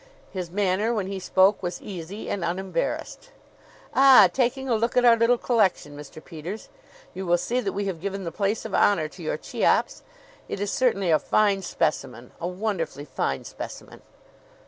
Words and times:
His 0.31 0.49
manner, 0.49 0.95
when 0.95 1.05
he 1.05 1.19
spoke, 1.19 1.61
was 1.61 1.79
easy 1.79 2.27
and 2.27 2.43
unembarrassed. 2.43 3.29
"Ah! 3.93 4.27
Taking 4.33 4.67
a 4.67 4.73
look 4.73 4.97
at 4.97 5.05
our 5.05 5.15
little 5.15 5.37
collection, 5.37 5.95
Mr. 5.95 6.25
Peters? 6.25 6.69
You 7.13 7.27
will 7.27 7.37
see 7.37 7.59
that 7.61 7.73
we 7.73 7.85
have 7.85 8.01
given 8.01 8.23
the 8.23 8.31
place 8.31 8.65
of 8.65 8.73
honor 8.73 9.07
to 9.09 9.21
your 9.21 9.37
Cheops. 9.37 10.01
It 10.49 10.59
is 10.59 10.71
certainly 10.71 11.11
a 11.11 11.19
fine 11.19 11.61
specimen 11.61 12.31
a 12.41 12.47
wonderfully 12.47 13.05
fine 13.05 13.43
specimen." 13.43 14.01